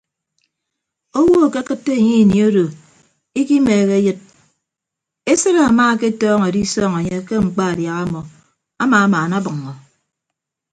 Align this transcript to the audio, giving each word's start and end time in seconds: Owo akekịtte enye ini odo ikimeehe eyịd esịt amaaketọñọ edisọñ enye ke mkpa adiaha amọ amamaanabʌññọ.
Owo 1.19 1.37
akekịtte 1.47 1.91
enye 1.99 2.13
ini 2.23 2.37
odo 2.47 2.65
ikimeehe 3.39 3.93
eyịd 3.99 4.19
esịt 5.31 5.57
amaaketọñọ 5.67 6.45
edisọñ 6.51 6.91
enye 6.99 7.17
ke 7.27 7.35
mkpa 7.45 7.63
adiaha 7.71 8.01
amọ 8.05 8.21
amamaanabʌññọ. 8.83 9.73